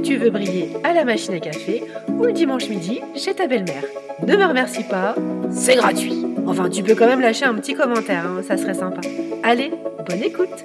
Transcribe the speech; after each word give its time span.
tu 0.00 0.16
veux 0.16 0.30
briller 0.30 0.70
à 0.84 0.92
la 0.92 1.04
machine 1.04 1.34
à 1.34 1.40
café 1.40 1.82
ou 2.08 2.24
le 2.24 2.32
dimanche 2.32 2.68
midi 2.68 3.00
chez 3.16 3.34
ta 3.34 3.46
belle-mère. 3.46 3.84
Ne 4.26 4.36
me 4.36 4.44
remercie 4.44 4.84
pas, 4.84 5.14
c'est 5.50 5.76
gratuit. 5.76 6.24
Enfin, 6.46 6.68
tu 6.68 6.82
peux 6.82 6.94
quand 6.94 7.06
même 7.06 7.20
lâcher 7.20 7.44
un 7.44 7.54
petit 7.54 7.74
commentaire, 7.74 8.26
hein, 8.26 8.42
ça 8.46 8.56
serait 8.56 8.74
sympa. 8.74 9.00
Allez, 9.42 9.72
bonne 10.06 10.22
écoute 10.22 10.64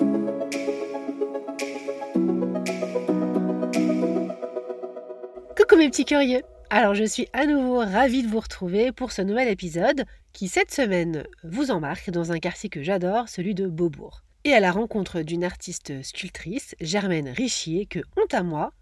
Coucou 5.58 5.78
mes 5.78 5.90
petits 5.90 6.06
curieux 6.06 6.42
Alors 6.70 6.94
je 6.94 7.04
suis 7.04 7.28
à 7.34 7.46
nouveau 7.46 7.80
ravie 7.80 8.24
de 8.24 8.28
vous 8.28 8.40
retrouver 8.40 8.92
pour 8.92 9.12
ce 9.12 9.22
nouvel 9.22 9.48
épisode 9.48 10.06
qui 10.34 10.48
cette 10.48 10.72
semaine 10.72 11.24
vous 11.44 11.72
embarque 11.72 12.10
dans 12.10 12.32
un 12.32 12.40
quartier 12.40 12.70
que 12.70 12.84
j'adore, 12.84 13.30
celui 13.30 13.54
de 13.54 13.68
Beaubourg. 13.68 14.24
Et 14.46 14.54
à 14.54 14.60
la 14.60 14.72
rencontre 14.72 15.22
d'une 15.22 15.46
artiste 15.46 16.04
sculptrice, 16.04 16.76
Germaine 16.82 17.30
Richier, 17.30 17.86
que, 17.86 18.00
honte 18.18 18.34
à 18.34 18.44
moi, 18.44 18.74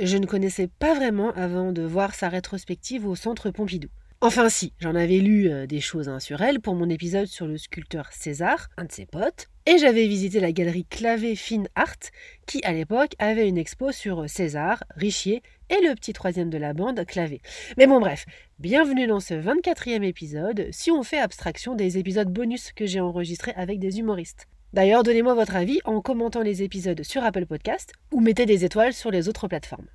je 0.00 0.16
ne 0.16 0.26
connaissais 0.26 0.68
pas 0.68 0.94
vraiment 0.94 1.32
avant 1.32 1.72
de 1.72 1.82
voir 1.82 2.14
sa 2.14 2.28
rétrospective 2.28 3.06
au 3.06 3.14
centre 3.14 3.50
Pompidou. 3.50 3.88
Enfin 4.20 4.48
si, 4.48 4.72
j'en 4.78 4.94
avais 4.94 5.18
lu 5.18 5.50
euh, 5.50 5.66
des 5.66 5.80
choses 5.80 6.08
hein, 6.08 6.20
sur 6.20 6.42
elle 6.42 6.60
pour 6.60 6.76
mon 6.76 6.88
épisode 6.88 7.26
sur 7.26 7.46
le 7.46 7.58
sculpteur 7.58 8.12
César, 8.12 8.68
un 8.76 8.84
de 8.84 8.92
ses 8.92 9.04
potes, 9.04 9.48
et 9.66 9.78
j'avais 9.78 10.06
visité 10.06 10.38
la 10.38 10.52
galerie 10.52 10.86
Clavé 10.88 11.34
Fine 11.34 11.68
Art, 11.74 11.98
qui 12.46 12.62
à 12.62 12.72
l'époque 12.72 13.14
avait 13.18 13.48
une 13.48 13.58
expo 13.58 13.90
sur 13.90 14.30
César, 14.30 14.84
Richier 14.94 15.42
et 15.70 15.86
le 15.86 15.94
petit 15.96 16.12
troisième 16.12 16.50
de 16.50 16.58
la 16.58 16.72
bande, 16.72 17.04
Clavé. 17.04 17.40
Mais 17.76 17.88
bon 17.88 17.98
bref, 17.98 18.24
bienvenue 18.60 19.08
dans 19.08 19.20
ce 19.20 19.34
24e 19.34 20.04
épisode, 20.04 20.68
si 20.70 20.92
on 20.92 21.02
fait 21.02 21.18
abstraction 21.18 21.74
des 21.74 21.98
épisodes 21.98 22.32
bonus 22.32 22.72
que 22.72 22.86
j'ai 22.86 23.00
enregistrés 23.00 23.54
avec 23.56 23.80
des 23.80 23.98
humoristes. 23.98 24.46
D'ailleurs, 24.72 25.02
donnez-moi 25.02 25.34
votre 25.34 25.54
avis 25.54 25.80
en 25.84 26.00
commentant 26.00 26.40
les 26.40 26.62
épisodes 26.62 27.02
sur 27.02 27.22
Apple 27.22 27.44
Podcast 27.44 27.92
ou 28.10 28.20
mettez 28.20 28.46
des 28.46 28.64
étoiles 28.64 28.94
sur 28.94 29.10
les 29.10 29.28
autres 29.28 29.46
plateformes. 29.46 29.88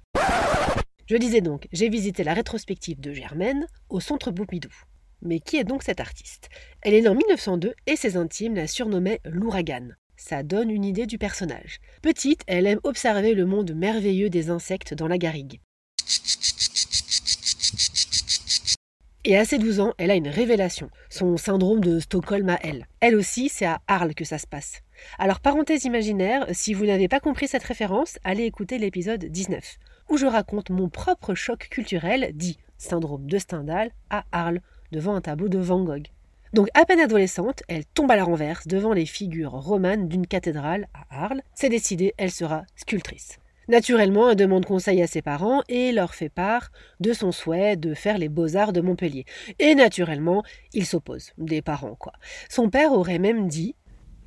Je 1.07 1.15
disais 1.15 1.41
donc, 1.41 1.67
j'ai 1.71 1.89
visité 1.89 2.23
la 2.23 2.35
rétrospective 2.35 2.99
de 2.99 3.11
Germaine 3.11 3.65
au 3.89 3.99
centre 3.99 4.29
Pompidou. 4.29 4.69
Mais 5.23 5.39
qui 5.39 5.57
est 5.57 5.63
donc 5.63 5.81
cette 5.81 5.99
artiste? 5.99 6.49
Elle 6.83 6.93
est 6.93 7.01
née 7.01 7.07
en 7.07 7.15
1902 7.15 7.73
et 7.87 7.95
ses 7.95 8.17
intimes 8.17 8.53
la 8.53 8.67
surnommaient 8.67 9.19
l'ouragan. 9.25 9.89
Ça 10.15 10.43
donne 10.43 10.69
une 10.69 10.85
idée 10.85 11.07
du 11.07 11.17
personnage. 11.17 11.79
Petite, 12.03 12.41
elle 12.45 12.67
aime 12.67 12.79
observer 12.83 13.33
le 13.33 13.45
monde 13.45 13.73
merveilleux 13.73 14.29
des 14.29 14.51
insectes 14.51 14.93
dans 14.93 15.07
la 15.07 15.17
garrigue. 15.17 15.59
Et 19.29 19.35
à 19.35 19.43
ses 19.43 19.57
12 19.57 19.81
ans, 19.81 19.93
elle 19.97 20.09
a 20.09 20.15
une 20.15 20.29
révélation, 20.29 20.89
son 21.09 21.35
syndrome 21.35 21.81
de 21.81 21.99
Stockholm 21.99 22.47
à 22.47 22.59
elle. 22.63 22.87
Elle 23.01 23.17
aussi, 23.17 23.49
c'est 23.49 23.65
à 23.65 23.81
Arles 23.85 24.15
que 24.15 24.23
ça 24.23 24.37
se 24.37 24.47
passe. 24.47 24.83
Alors, 25.19 25.41
parenthèse 25.41 25.83
imaginaire, 25.83 26.45
si 26.53 26.73
vous 26.73 26.85
n'avez 26.85 27.09
pas 27.09 27.19
compris 27.19 27.49
cette 27.49 27.65
référence, 27.65 28.19
allez 28.23 28.45
écouter 28.45 28.77
l'épisode 28.77 29.25
19 29.25 29.79
où 30.07 30.15
je 30.15 30.25
raconte 30.25 30.69
mon 30.69 30.87
propre 30.87 31.35
choc 31.35 31.67
culturel, 31.69 32.31
dit 32.35 32.57
syndrome 32.77 33.27
de 33.27 33.37
Stendhal, 33.37 33.91
à 34.09 34.23
Arles, 34.31 34.61
devant 34.93 35.15
un 35.15 35.19
tableau 35.19 35.49
de 35.49 35.59
Van 35.59 35.83
Gogh. 35.83 36.07
Donc 36.53 36.69
à 36.73 36.85
peine 36.85 37.01
adolescente, 37.01 37.63
elle 37.67 37.83
tombe 37.85 38.11
à 38.11 38.15
la 38.15 38.23
renverse 38.23 38.65
devant 38.65 38.93
les 38.93 39.05
figures 39.05 39.51
romanes 39.51 40.07
d'une 40.07 40.25
cathédrale 40.25 40.87
à 40.93 41.25
Arles. 41.25 41.41
C'est 41.53 41.67
décidé, 41.67 42.13
elle 42.17 42.31
sera 42.31 42.63
sculptrice. 42.77 43.39
Naturellement, 43.67 44.29
elle 44.29 44.37
demande 44.37 44.65
conseil 44.65 45.01
à 45.01 45.07
ses 45.07 45.21
parents 45.21 45.61
et 45.67 45.91
leur 45.91 46.15
fait 46.15 46.29
part 46.29 46.69
de 46.99 47.11
son 47.11 47.31
souhait 47.31 47.75
de 47.75 47.93
faire 47.93 48.17
les 48.17 48.29
beaux-arts 48.29 48.71
de 48.71 48.81
Montpellier. 48.81 49.25
Et 49.59 49.75
naturellement, 49.75 50.43
il 50.73 50.85
s'oppose, 50.85 51.31
des 51.37 51.61
parents 51.61 51.95
quoi. 51.95 52.13
Son 52.49 52.69
père 52.69 52.93
aurait 52.93 53.19
même 53.19 53.47
dit 53.47 53.75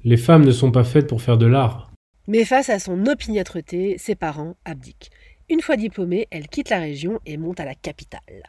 Les 0.04 0.18
femmes 0.18 0.44
ne 0.44 0.52
sont 0.52 0.70
pas 0.70 0.84
faites 0.84 1.06
pour 1.06 1.22
faire 1.22 1.38
de 1.38 1.46
l'art. 1.46 1.90
Mais 2.26 2.44
face 2.44 2.68
à 2.68 2.78
son 2.78 3.06
opiniâtreté, 3.06 3.96
ses 3.98 4.14
parents 4.14 4.56
abdiquent. 4.64 5.10
Une 5.48 5.62
fois 5.62 5.76
diplômée, 5.76 6.28
elle 6.30 6.46
quitte 6.46 6.70
la 6.70 6.78
région 6.78 7.18
et 7.26 7.36
monte 7.36 7.60
à 7.60 7.64
la 7.64 7.74
capitale. 7.74 8.44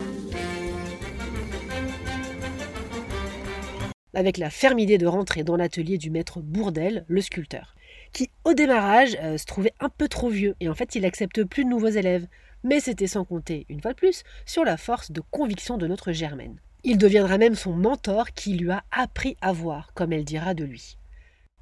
Avec 4.13 4.38
la 4.38 4.49
ferme 4.49 4.79
idée 4.79 4.97
de 4.97 5.07
rentrer 5.07 5.44
dans 5.44 5.55
l'atelier 5.55 5.97
du 5.97 6.09
maître 6.09 6.41
Bourdel, 6.41 7.05
le 7.07 7.22
sculpteur, 7.22 7.75
qui 8.13 8.29
au 8.44 8.53
démarrage 8.53 9.17
euh, 9.22 9.38
se 9.38 9.45
trouvait 9.45 9.73
un 9.79 9.89
peu 9.89 10.07
trop 10.07 10.29
vieux 10.29 10.55
et 10.59 10.69
en 10.69 10.75
fait 10.75 10.95
il 10.95 11.05
accepte 11.05 11.44
plus 11.44 11.63
de 11.63 11.69
nouveaux 11.69 11.88
élèves. 11.88 12.27
Mais 12.63 12.79
c'était 12.79 13.07
sans 13.07 13.25
compter, 13.25 13.66
une 13.69 13.81
fois 13.81 13.91
de 13.91 13.97
plus, 13.97 14.23
sur 14.45 14.63
la 14.63 14.77
force 14.77 15.11
de 15.11 15.21
conviction 15.31 15.77
de 15.77 15.88
notre 15.88 16.11
Germaine. 16.11 16.59
Il 16.83 16.97
deviendra 16.97 17.38
même 17.38 17.55
son 17.55 17.73
mentor 17.73 18.31
qui 18.31 18.53
lui 18.53 18.69
a 18.69 18.83
appris 18.91 19.35
à 19.41 19.51
voir, 19.51 19.94
comme 19.94 20.13
elle 20.13 20.25
dira 20.25 20.53
de 20.53 20.63
lui. 20.63 20.97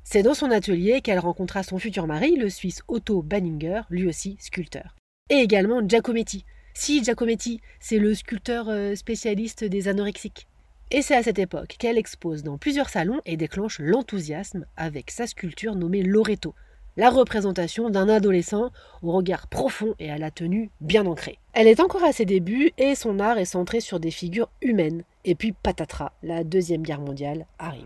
C'est 0.03 0.23
dans 0.23 0.33
son 0.33 0.51
atelier 0.51 1.01
qu'elle 1.01 1.19
rencontra 1.19 1.63
son 1.63 1.77
futur 1.77 2.07
mari, 2.07 2.35
le 2.35 2.49
Suisse 2.49 2.81
Otto 2.87 3.21
Banninger, 3.21 3.81
lui 3.89 4.07
aussi 4.07 4.37
sculpteur 4.39 4.95
et 5.29 5.37
également 5.37 5.87
Giacometti. 5.87 6.43
Si 6.73 7.03
Giacometti, 7.03 7.61
c'est 7.79 7.99
le 7.99 8.13
sculpteur 8.13 8.69
euh, 8.69 8.95
spécialiste 8.95 9.63
des 9.63 9.87
anorexiques. 9.87 10.47
Et 10.91 11.03
c'est 11.03 11.15
à 11.15 11.21
cette 11.21 11.37
époque 11.37 11.75
qu'elle 11.77 11.99
expose 11.99 12.41
dans 12.41 12.57
plusieurs 12.57 12.89
salons 12.89 13.21
et 13.27 13.37
déclenche 13.37 13.77
l'enthousiasme 13.79 14.65
avec 14.75 15.11
sa 15.11 15.27
sculpture 15.27 15.75
nommée 15.75 16.01
Loreto, 16.01 16.55
la 16.97 17.11
représentation 17.11 17.91
d'un 17.91 18.09
adolescent 18.09 18.71
au 19.03 19.11
regard 19.11 19.47
profond 19.47 19.93
et 19.99 20.09
à 20.09 20.17
la 20.17 20.31
tenue 20.31 20.71
bien 20.81 21.05
ancrée. 21.05 21.37
Elle 21.53 21.67
est 21.67 21.79
encore 21.79 22.03
à 22.03 22.11
ses 22.11 22.25
débuts 22.25 22.71
et 22.79 22.95
son 22.95 23.19
art 23.19 23.37
est 23.37 23.45
centré 23.45 23.81
sur 23.81 23.99
des 23.99 24.09
figures 24.09 24.49
humaines. 24.63 25.03
Et 25.25 25.35
puis 25.35 25.51
patatras, 25.51 26.13
la 26.23 26.43
Deuxième 26.43 26.81
Guerre 26.81 27.01
mondiale 27.01 27.45
arrive. 27.59 27.85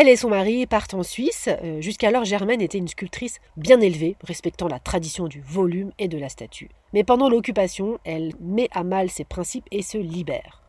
Elle 0.00 0.08
et 0.08 0.14
son 0.14 0.28
mari 0.28 0.64
partent 0.64 0.94
en 0.94 1.02
Suisse. 1.02 1.48
Euh, 1.48 1.80
jusqu'alors, 1.80 2.24
Germaine 2.24 2.60
était 2.60 2.78
une 2.78 2.86
sculptrice 2.86 3.40
bien 3.56 3.80
élevée, 3.80 4.14
respectant 4.22 4.68
la 4.68 4.78
tradition 4.78 5.26
du 5.26 5.40
volume 5.40 5.90
et 5.98 6.06
de 6.06 6.16
la 6.16 6.28
statue. 6.28 6.68
Mais 6.92 7.02
pendant 7.02 7.28
l'occupation, 7.28 7.98
elle 8.04 8.30
met 8.38 8.68
à 8.70 8.84
mal 8.84 9.10
ses 9.10 9.24
principes 9.24 9.66
et 9.72 9.82
se 9.82 9.98
libère. 9.98 10.62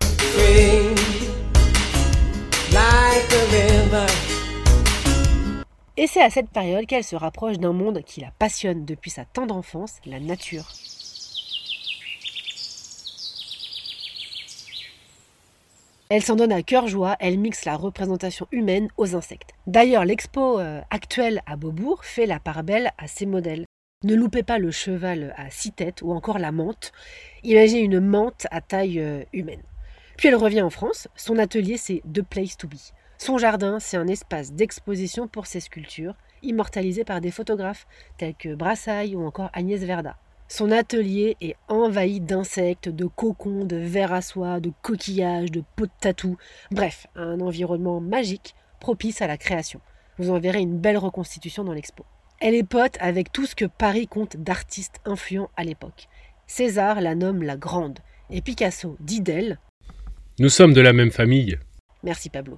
Et 5.95 6.07
c'est 6.07 6.23
à 6.23 6.31
cette 6.31 6.49
période 6.49 6.87
qu'elle 6.87 7.03
se 7.03 7.15
rapproche 7.15 7.59
d'un 7.59 7.73
monde 7.73 8.01
qui 8.03 8.21
la 8.21 8.31
passionne 8.39 8.83
depuis 8.83 9.11
sa 9.11 9.25
tendre 9.25 9.55
enfance, 9.55 9.97
la 10.07 10.19
nature. 10.19 10.65
Elle 16.11 16.23
s'en 16.23 16.35
donne 16.35 16.51
à 16.51 16.63
cœur 16.63 16.87
joie, 16.87 17.15
elle 17.19 17.37
mixe 17.37 17.65
la 17.65 17.75
représentation 17.75 18.47
humaine 18.51 18.87
aux 18.97 19.15
insectes. 19.15 19.51
D'ailleurs, 19.67 20.05
l'expo 20.05 20.59
euh, 20.59 20.81
actuelle 20.89 21.43
à 21.45 21.55
Beaubourg 21.55 22.03
fait 22.03 22.25
la 22.25 22.39
part 22.39 22.63
belle 22.63 22.91
à 22.97 23.05
ces 23.05 23.27
modèles. 23.27 23.65
Ne 24.03 24.15
loupez 24.15 24.41
pas 24.41 24.57
le 24.57 24.71
cheval 24.71 25.35
à 25.37 25.51
six 25.51 25.71
têtes 25.71 26.01
ou 26.01 26.11
encore 26.11 26.39
la 26.39 26.51
menthe. 26.51 26.93
Imaginez 27.43 27.81
une 27.81 27.99
menthe 27.99 28.47
à 28.49 28.59
taille 28.59 28.99
euh, 28.99 29.23
humaine. 29.33 29.61
Puis 30.17 30.29
elle 30.29 30.35
revient 30.35 30.63
en 30.63 30.71
France. 30.71 31.07
Son 31.15 31.37
atelier, 31.37 31.77
c'est 31.77 32.01
The 32.11 32.23
Place 32.23 32.57
to 32.57 32.67
Be. 32.67 32.77
Son 33.19 33.37
jardin, 33.37 33.79
c'est 33.79 33.97
un 33.97 34.07
espace 34.07 34.53
d'exposition 34.53 35.27
pour 35.27 35.45
ses 35.45 35.59
sculptures, 35.59 36.15
immortalisées 36.41 37.03
par 37.03 37.21
des 37.21 37.29
photographes 37.29 37.85
tels 38.17 38.33
que 38.33 38.55
Brassailles 38.55 39.15
ou 39.15 39.23
encore 39.23 39.51
Agnès 39.53 39.81
Verda. 39.81 40.17
Son 40.51 40.71
atelier 40.71 41.37
est 41.41 41.55
envahi 41.67 42.19
d'insectes, 42.19 42.89
de 42.89 43.05
cocons, 43.05 43.65
de 43.65 43.75
vers 43.75 44.11
à 44.11 44.23
soie, 44.23 44.59
de 44.59 44.71
coquillages, 44.81 45.51
de 45.51 45.63
pots 45.75 45.85
de 45.85 45.91
tatou. 46.01 46.37
Bref, 46.71 47.05
un 47.15 47.39
environnement 47.39 48.01
magique 48.01 48.55
propice 48.79 49.21
à 49.21 49.27
la 49.27 49.37
création. 49.37 49.79
Vous 50.17 50.31
en 50.31 50.39
verrez 50.39 50.59
une 50.59 50.79
belle 50.79 50.97
reconstitution 50.97 51.63
dans 51.63 51.73
l'expo. 51.73 52.03
Elle 52.39 52.55
est 52.55 52.63
pote 52.63 52.97
avec 52.99 53.31
tout 53.31 53.45
ce 53.45 53.55
que 53.55 53.65
Paris 53.65 54.07
compte 54.07 54.37
d'artistes 54.37 54.99
influents 55.05 55.51
à 55.55 55.63
l'époque. 55.63 56.07
César 56.47 56.99
la 56.99 57.13
nomme 57.13 57.43
la 57.43 57.55
Grande 57.55 57.99
et 58.31 58.41
Picasso 58.41 58.97
dit 58.99 59.21
d'elle 59.21 59.59
Nous 60.39 60.49
sommes 60.49 60.73
de 60.73 60.81
la 60.81 60.93
même 60.93 61.11
famille. 61.11 61.59
Merci 62.01 62.31
Pablo. 62.31 62.57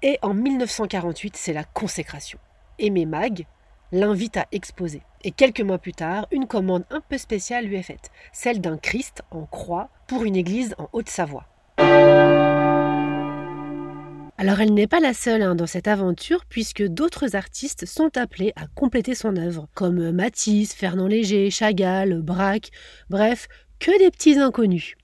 Et 0.00 0.16
en 0.22 0.32
1948, 0.32 1.36
c'est 1.36 1.52
la 1.52 1.64
consécration. 1.64 2.38
Aimé 2.78 3.04
Mag 3.04 3.46
l'invite 3.92 4.36
à 4.36 4.46
exposer. 4.52 5.02
Et 5.24 5.30
quelques 5.30 5.60
mois 5.60 5.78
plus 5.78 5.92
tard, 5.92 6.26
une 6.30 6.46
commande 6.46 6.84
un 6.90 7.00
peu 7.00 7.18
spéciale 7.18 7.66
lui 7.66 7.76
est 7.76 7.82
faite, 7.82 8.10
celle 8.32 8.60
d'un 8.60 8.78
Christ 8.78 9.22
en 9.30 9.44
croix 9.46 9.88
pour 10.06 10.24
une 10.24 10.36
église 10.36 10.74
en 10.78 10.88
Haute-Savoie. 10.92 11.46
Alors 14.38 14.60
elle 14.60 14.74
n'est 14.74 14.86
pas 14.86 15.00
la 15.00 15.14
seule 15.14 15.42
hein, 15.42 15.54
dans 15.54 15.66
cette 15.66 15.88
aventure 15.88 16.44
puisque 16.46 16.82
d'autres 16.82 17.36
artistes 17.36 17.86
sont 17.86 18.16
appelés 18.18 18.52
à 18.56 18.66
compléter 18.66 19.14
son 19.14 19.36
œuvre, 19.36 19.66
comme 19.74 20.10
Matisse, 20.10 20.74
Fernand 20.74 21.06
Léger, 21.06 21.50
Chagall, 21.50 22.20
Braque, 22.20 22.70
bref, 23.08 23.48
que 23.78 23.98
des 23.98 24.10
petits 24.10 24.38
inconnus. 24.38 24.94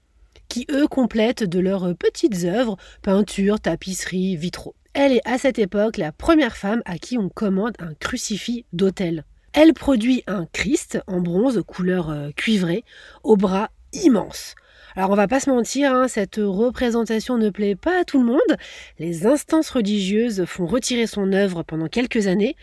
qui 0.48 0.66
eux 0.70 0.86
complètent 0.86 1.44
de 1.44 1.60
leurs 1.60 1.96
petites 1.96 2.44
œuvres, 2.44 2.76
peintures, 3.00 3.58
tapisseries, 3.58 4.36
vitraux. 4.36 4.74
Elle 4.94 5.12
est 5.12 5.26
à 5.26 5.38
cette 5.38 5.58
époque 5.58 5.96
la 5.96 6.12
première 6.12 6.56
femme 6.56 6.82
à 6.84 6.98
qui 6.98 7.16
on 7.16 7.30
commande 7.30 7.72
un 7.78 7.94
crucifix 7.94 8.66
d'autel. 8.74 9.24
Elle 9.54 9.72
produit 9.72 10.22
un 10.26 10.46
Christ 10.52 11.00
en 11.06 11.20
bronze 11.20 11.62
couleur 11.66 12.10
euh, 12.10 12.30
cuivrée, 12.36 12.84
aux 13.22 13.36
bras 13.36 13.70
immenses. 13.94 14.54
Alors 14.94 15.10
on 15.10 15.14
va 15.14 15.28
pas 15.28 15.40
se 15.40 15.48
mentir, 15.48 15.94
hein, 15.94 16.08
cette 16.08 16.36
représentation 16.36 17.38
ne 17.38 17.48
plaît 17.48 17.74
pas 17.74 18.00
à 18.00 18.04
tout 18.04 18.18
le 18.18 18.26
monde. 18.26 18.58
Les 18.98 19.26
instances 19.26 19.70
religieuses 19.70 20.44
font 20.44 20.66
retirer 20.66 21.06
son 21.06 21.32
œuvre 21.32 21.62
pendant 21.62 21.88
quelques 21.88 22.26
années. 22.26 22.56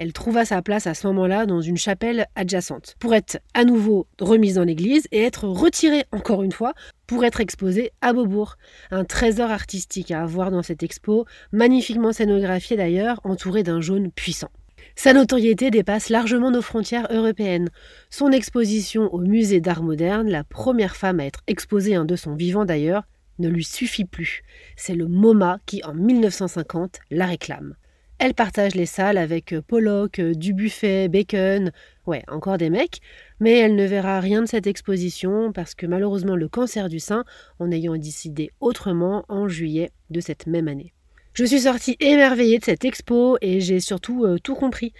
Elle 0.00 0.12
trouva 0.12 0.44
sa 0.44 0.62
place 0.62 0.86
à 0.86 0.94
ce 0.94 1.08
moment-là 1.08 1.44
dans 1.44 1.60
une 1.60 1.76
chapelle 1.76 2.28
adjacente, 2.36 2.94
pour 3.00 3.14
être 3.14 3.40
à 3.52 3.64
nouveau 3.64 4.06
remise 4.20 4.54
dans 4.54 4.62
l'église 4.62 5.08
et 5.10 5.24
être 5.24 5.48
retirée 5.48 6.04
encore 6.12 6.44
une 6.44 6.52
fois 6.52 6.74
pour 7.08 7.24
être 7.24 7.40
exposée 7.40 7.90
à 8.00 8.12
Beaubourg. 8.12 8.58
Un 8.92 9.04
trésor 9.04 9.50
artistique 9.50 10.12
à 10.12 10.22
avoir 10.22 10.52
dans 10.52 10.62
cette 10.62 10.84
expo, 10.84 11.26
magnifiquement 11.50 12.12
scénographié 12.12 12.76
d'ailleurs, 12.76 13.20
entouré 13.24 13.64
d'un 13.64 13.80
jaune 13.80 14.12
puissant. 14.12 14.50
Sa 14.94 15.14
notoriété 15.14 15.72
dépasse 15.72 16.10
largement 16.10 16.52
nos 16.52 16.62
frontières 16.62 17.08
européennes. 17.10 17.68
Son 18.08 18.30
exposition 18.30 19.12
au 19.12 19.18
musée 19.18 19.60
d'art 19.60 19.82
moderne, 19.82 20.28
la 20.28 20.44
première 20.44 20.94
femme 20.94 21.18
à 21.18 21.26
être 21.26 21.40
exposée 21.48 21.96
un 21.96 22.04
de 22.04 22.14
son 22.14 22.36
vivant 22.36 22.64
d'ailleurs, 22.64 23.02
ne 23.40 23.48
lui 23.48 23.64
suffit 23.64 24.04
plus. 24.04 24.42
C'est 24.76 24.94
le 24.94 25.08
MoMA 25.08 25.58
qui, 25.66 25.82
en 25.82 25.94
1950, 25.94 27.00
la 27.10 27.26
réclame. 27.26 27.74
Elle 28.18 28.34
partage 28.34 28.74
les 28.74 28.86
salles 28.86 29.16
avec 29.16 29.54
Pollock, 29.68 30.20
Dubuffet, 30.20 31.06
Bacon, 31.06 31.70
ouais, 32.06 32.24
encore 32.26 32.58
des 32.58 32.68
mecs, 32.68 33.00
mais 33.38 33.56
elle 33.58 33.76
ne 33.76 33.84
verra 33.84 34.18
rien 34.18 34.42
de 34.42 34.48
cette 34.48 34.66
exposition 34.66 35.52
parce 35.52 35.76
que 35.76 35.86
malheureusement 35.86 36.34
le 36.34 36.48
cancer 36.48 36.88
du 36.88 36.98
sein 36.98 37.24
en 37.60 37.70
ayant 37.70 37.96
décidé 37.96 38.50
autrement 38.58 39.24
en 39.28 39.46
juillet 39.46 39.92
de 40.10 40.18
cette 40.18 40.48
même 40.48 40.66
année. 40.66 40.92
Je 41.32 41.44
suis 41.44 41.60
sortie 41.60 41.96
émerveillée 42.00 42.58
de 42.58 42.64
cette 42.64 42.84
expo 42.84 43.38
et 43.40 43.60
j'ai 43.60 43.78
surtout 43.78 44.24
euh, 44.24 44.38
tout 44.42 44.56
compris. 44.56 44.92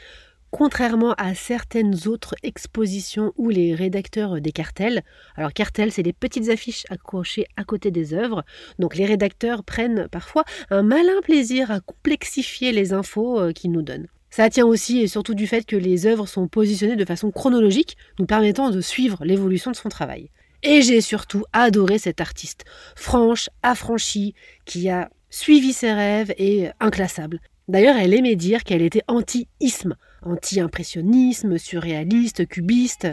Contrairement 0.50 1.12
à 1.19 1.35
certaines 1.35 2.09
autres 2.09 2.35
expositions 2.43 3.33
où 3.37 3.50
les 3.50 3.75
rédacteurs 3.75 4.41
des 4.41 4.50
cartels, 4.50 5.03
alors 5.37 5.53
cartels 5.53 5.93
c'est 5.93 6.03
des 6.03 6.15
petites 6.15 6.49
affiches 6.49 6.87
accrochées 6.89 7.47
à 7.56 7.65
côté 7.65 7.91
des 7.91 8.15
œuvres, 8.15 8.45
donc 8.79 8.97
les 8.97 9.05
rédacteurs 9.05 9.62
prennent 9.62 10.09
parfois 10.09 10.45
un 10.71 10.83
malin 10.83 11.21
plaisir 11.23 11.71
à 11.71 11.81
complexifier 11.81 12.73
les 12.73 12.95
infos 12.95 13.39
euh, 13.39 13.53
qu'ils 13.53 13.73
nous 13.73 13.83
donnent. 13.83 14.09
Ça 14.31 14.49
tient 14.49 14.67
aussi 14.67 15.00
et 15.00 15.09
surtout 15.09 15.35
du 15.35 15.47
fait 15.47 15.67
que 15.67 15.77
les 15.77 16.06
œuvres 16.06 16.27
sont 16.27 16.49
positionnées 16.49 16.97
de 16.97 17.05
façon 17.05 17.31
chronologique, 17.31 17.97
nous 18.19 18.27
permettant 18.27 18.71
de 18.71 18.81
suivre 18.81 19.25
l'évolution 19.25 19.71
de 19.71 19.77
son 19.77 19.89
travail. 19.91 20.31
Et 20.62 20.83
j'ai 20.83 21.00
surtout 21.00 21.45
adoré 21.53 21.99
cette 21.99 22.21
artiste, 22.21 22.65
franche, 22.97 23.49
affranchie, 23.62 24.35
qui 24.65 24.89
a 24.89 25.11
suivi 25.31 25.73
ses 25.73 25.93
rêves 25.93 26.35
et 26.39 26.69
inclassable. 26.81 27.41
D'ailleurs, 27.69 27.97
elle 27.97 28.15
aimait 28.15 28.37
dire 28.37 28.65
qu'elle 28.65 28.83
était 28.83 29.03
anti-isme, 29.09 29.95
anti-impressionnisme, 30.23 31.59
surréaliste, 31.59 32.47
cubiste. 32.47 33.09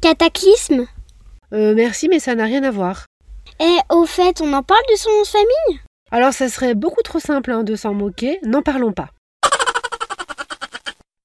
Cataclysme? 0.00 0.86
Euh, 1.52 1.74
merci, 1.74 2.08
mais 2.08 2.18
ça 2.18 2.34
n'a 2.34 2.44
rien 2.44 2.62
à 2.62 2.70
voir. 2.70 3.06
Et 3.60 3.76
au 3.90 4.06
fait, 4.06 4.40
on 4.40 4.52
en 4.52 4.62
parle 4.62 4.82
de 4.90 4.96
son 4.96 5.10
nom 5.10 5.22
de 5.22 5.26
famille? 5.26 5.80
Alors, 6.10 6.32
ça 6.32 6.48
serait 6.48 6.74
beaucoup 6.74 7.02
trop 7.02 7.20
simple 7.20 7.50
hein, 7.50 7.62
de 7.62 7.76
s'en 7.76 7.94
moquer, 7.94 8.38
n'en 8.44 8.62
parlons 8.62 8.92
pas. 8.92 9.10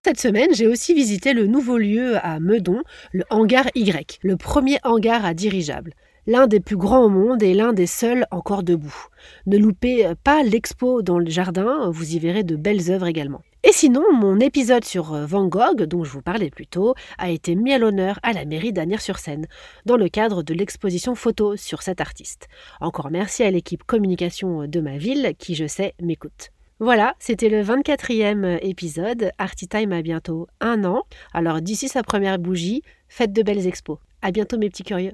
Cette 0.06 0.20
semaine, 0.20 0.54
j'ai 0.54 0.68
aussi 0.68 0.94
visité 0.94 1.34
le 1.34 1.48
nouveau 1.48 1.78
lieu 1.78 2.18
à 2.18 2.40
Meudon, 2.40 2.81
le 3.12 3.24
hangar 3.30 3.66
Y, 3.74 4.20
le 4.22 4.38
premier 4.38 4.78
hangar 4.84 5.26
à 5.26 5.34
dirigeable 5.34 5.94
l'un 6.28 6.48
des 6.48 6.60
plus 6.60 6.78
grands 6.78 7.04
au 7.04 7.10
monde 7.10 7.44
et 7.44 7.54
l'un 7.54 7.74
des 7.74 7.88
seuls 7.88 8.26
encore 8.31 8.64
debout. 8.64 9.08
Ne 9.46 9.58
loupez 9.58 10.12
pas 10.24 10.44
l'expo 10.44 11.02
dans 11.02 11.20
le 11.20 11.30
jardin, 11.30 11.90
vous 11.92 12.16
y 12.16 12.20
verrez 12.20 12.44
de 12.44 12.56
belles 12.56 12.92
œuvres 12.92 13.08
également. 13.08 13.42
Et 13.68 13.72
sinon, 13.72 14.04
mon 14.14 14.40
épisode 14.40 14.86
sur 14.86 15.06
Van 15.26 15.48
Gogh, 15.48 15.86
dont 15.86 16.04
je 16.04 16.12
vous 16.12 16.22
parlais 16.22 16.52
plus 16.52 16.68
tôt, 16.68 16.94
a 17.18 17.32
été 17.32 17.56
mis 17.56 17.74
à 17.74 17.80
l'honneur 17.80 18.20
à 18.22 18.32
la 18.32 18.46
mairie 18.46 18.72
d'Anières-sur-Seine, 18.72 19.48
dans 19.88 19.98
le 19.98 20.08
cadre 20.08 20.44
de 20.44 20.54
l'exposition 20.54 21.16
photo 21.16 21.56
sur 21.56 21.82
cet 21.82 22.00
artiste. 22.00 22.48
Encore 22.80 23.10
merci 23.10 23.42
à 23.42 23.50
l'équipe 23.50 23.84
communication 23.84 24.68
de 24.68 24.80
ma 24.82 25.00
ville 25.00 25.34
qui, 25.40 25.56
je 25.56 25.66
sais, 25.66 25.96
m'écoute. 26.00 26.52
Voilà, 26.80 27.16
c'était 27.18 27.50
le 27.50 27.64
24e 27.64 28.60
épisode. 28.62 29.32
Artitime 29.40 29.94
a 29.94 30.04
bientôt 30.04 30.46
un 30.62 30.86
an. 30.86 31.02
Alors 31.34 31.60
d'ici 31.60 31.88
sa 31.90 32.04
première 32.04 32.38
bougie, 32.38 32.84
faites 33.08 33.34
de 33.34 33.42
belles 33.42 33.66
expos. 33.66 33.98
À 34.22 34.30
bientôt 34.30 34.60
mes 34.60 34.70
petits 34.70 34.84
curieux. 34.84 35.14